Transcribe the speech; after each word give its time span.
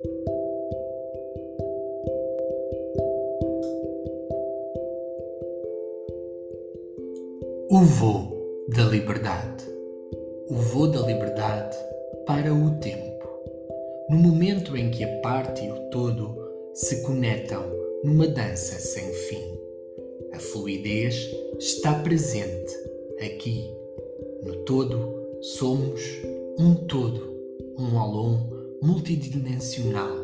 O 0.00 0.10
voo 7.80 8.66
da 8.68 8.84
liberdade. 8.84 9.64
O 10.48 10.54
voo 10.54 10.86
da 10.86 11.00
liberdade 11.00 11.76
para 12.26 12.54
o 12.54 12.78
tempo. 12.78 13.26
No 14.08 14.18
momento 14.18 14.76
em 14.76 14.88
que 14.92 15.02
a 15.02 15.20
parte 15.20 15.64
e 15.64 15.70
o 15.72 15.90
todo 15.90 16.38
se 16.74 17.02
conectam 17.02 17.64
numa 18.04 18.28
dança 18.28 18.78
sem 18.78 19.12
fim. 19.12 19.58
A 20.32 20.38
fluidez 20.38 21.28
está 21.58 21.94
presente 21.94 22.72
aqui. 23.20 23.68
No 24.44 24.58
todo, 24.64 25.40
somos 25.40 26.00
um 26.56 26.86
todo, 26.86 27.36
um 27.76 27.98
alon 27.98 28.57
multidimensional. 28.82 30.16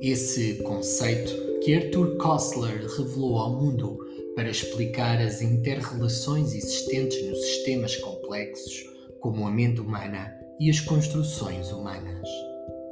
Esse 0.00 0.54
conceito 0.56 1.60
que 1.60 1.74
Arthur 1.74 2.16
Koestler 2.16 2.86
revelou 2.96 3.38
ao 3.38 3.50
mundo 3.50 3.98
para 4.34 4.50
explicar 4.50 5.20
as 5.20 5.42
interrelações 5.42 6.54
existentes 6.54 7.22
nos 7.28 7.38
sistemas 7.38 7.96
complexos, 7.96 8.84
como 9.20 9.46
a 9.46 9.50
mente 9.50 9.80
humana 9.80 10.32
e 10.60 10.70
as 10.70 10.80
construções 10.80 11.70
humanas. 11.70 12.28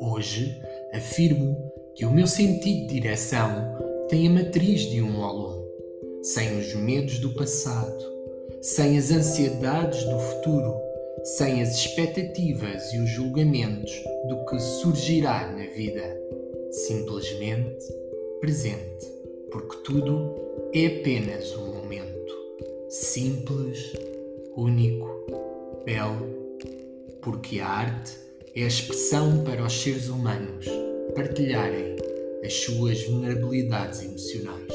Hoje, 0.01 0.55
afirmo 0.93 1.57
que 1.95 2.05
o 2.05 2.13
meu 2.13 2.27
sentido 2.27 2.87
de 2.87 3.01
direção 3.01 3.75
tem 4.09 4.27
a 4.27 4.31
matriz 4.31 4.83
de 4.83 5.01
um 5.01 5.19
Olon, 5.21 5.65
sem 6.23 6.59
os 6.59 6.75
medos 6.75 7.19
do 7.19 7.35
passado, 7.35 8.05
sem 8.61 8.99
as 8.99 9.11
ansiedades 9.11 10.05
do 10.05 10.19
futuro, 10.19 10.75
sem 11.23 11.63
as 11.63 11.77
expectativas 11.77 12.93
e 12.93 12.99
os 12.99 13.11
julgamentos 13.11 13.93
do 14.29 14.45
que 14.47 14.59
surgirá 14.59 15.51
na 15.53 15.67
vida. 15.75 16.21
Simplesmente 16.71 17.85
presente, 18.41 19.07
porque 19.51 19.77
tudo 19.85 20.35
é 20.75 20.87
apenas 20.87 21.57
um 21.57 21.75
momento 21.75 22.15
simples, 22.89 23.93
único, 24.57 25.09
belo, 25.85 26.59
porque 27.23 27.61
a 27.61 27.69
arte 27.69 28.13
é 28.55 28.65
a 28.65 28.67
expressão 28.67 29.43
para 29.45 29.65
os 29.65 29.73
seres 29.73 30.09
humanos 30.09 30.67
partilharem 31.15 31.97
as 32.45 32.53
suas 32.55 33.03
vulnerabilidades 33.05 34.03
emocionais. 34.03 34.73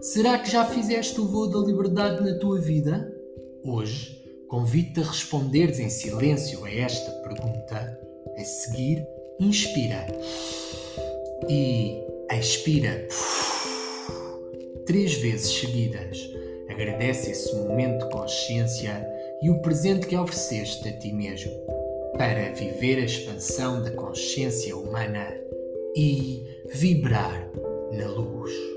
Será 0.00 0.38
que 0.38 0.50
já 0.50 0.64
fizeste 0.64 1.20
o 1.20 1.26
voo 1.26 1.48
da 1.48 1.58
liberdade 1.58 2.22
na 2.22 2.38
tua 2.38 2.60
vida? 2.60 3.12
Hoje, 3.64 4.22
convido-te 4.48 5.00
a 5.00 5.04
responderes 5.04 5.78
em 5.78 5.88
silêncio 5.88 6.64
a 6.64 6.74
esta 6.74 7.10
pergunta. 7.22 7.98
A 8.36 8.44
seguir, 8.44 9.06
inspira 9.38 10.06
e 11.48 12.02
expira 12.32 13.06
três 14.86 15.14
vezes 15.14 15.52
seguidas. 15.52 16.18
Agradece 16.68 17.30
esse 17.30 17.54
momento 17.56 18.04
de 18.04 18.12
consciência 18.12 19.06
e 19.42 19.50
o 19.50 19.60
presente 19.60 20.06
que 20.06 20.16
ofereceste 20.16 20.88
a 20.88 20.92
ti 20.98 21.12
mesmo 21.12 21.52
para 22.16 22.52
viver 22.52 22.98
a 22.98 23.04
expansão 23.04 23.82
da 23.82 23.90
consciência 23.90 24.76
humana 24.76 25.34
e 25.96 26.42
vibrar 26.72 27.50
na 27.92 28.06
luz. 28.06 28.67